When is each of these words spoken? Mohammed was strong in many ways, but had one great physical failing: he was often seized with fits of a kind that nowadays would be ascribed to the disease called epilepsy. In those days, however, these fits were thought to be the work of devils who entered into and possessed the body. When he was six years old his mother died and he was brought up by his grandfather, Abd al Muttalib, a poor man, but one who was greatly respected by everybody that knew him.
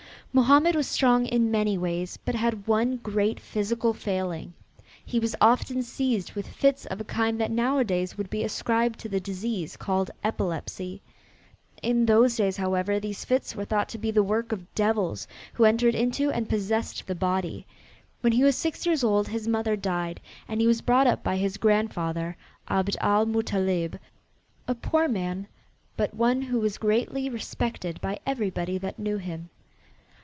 Mohammed 0.33 0.77
was 0.77 0.87
strong 0.87 1.25
in 1.25 1.51
many 1.51 1.77
ways, 1.77 2.17
but 2.23 2.35
had 2.35 2.65
one 2.65 2.95
great 2.95 3.37
physical 3.37 3.93
failing: 3.93 4.53
he 5.05 5.19
was 5.19 5.35
often 5.41 5.83
seized 5.83 6.35
with 6.35 6.47
fits 6.47 6.85
of 6.85 7.01
a 7.01 7.03
kind 7.03 7.37
that 7.41 7.51
nowadays 7.51 8.17
would 8.17 8.29
be 8.29 8.45
ascribed 8.45 8.97
to 9.01 9.09
the 9.09 9.19
disease 9.19 9.75
called 9.75 10.09
epilepsy. 10.23 11.01
In 11.83 12.05
those 12.05 12.37
days, 12.37 12.55
however, 12.55 12.97
these 12.97 13.25
fits 13.25 13.57
were 13.57 13.65
thought 13.65 13.89
to 13.89 13.97
be 13.97 14.09
the 14.09 14.23
work 14.23 14.53
of 14.53 14.73
devils 14.73 15.27
who 15.51 15.65
entered 15.65 15.95
into 15.95 16.31
and 16.31 16.47
possessed 16.47 17.05
the 17.07 17.13
body. 17.13 17.65
When 18.21 18.31
he 18.31 18.45
was 18.45 18.55
six 18.55 18.85
years 18.85 19.03
old 19.03 19.27
his 19.27 19.49
mother 19.49 19.75
died 19.75 20.21
and 20.47 20.61
he 20.61 20.67
was 20.67 20.79
brought 20.81 21.07
up 21.07 21.25
by 21.25 21.35
his 21.35 21.57
grandfather, 21.57 22.37
Abd 22.69 22.95
al 23.01 23.25
Muttalib, 23.25 23.97
a 24.65 24.75
poor 24.75 25.09
man, 25.09 25.45
but 25.97 26.13
one 26.13 26.41
who 26.43 26.61
was 26.61 26.77
greatly 26.77 27.27
respected 27.27 27.99
by 27.99 28.17
everybody 28.25 28.77
that 28.77 28.97
knew 28.97 29.17
him. 29.17 29.49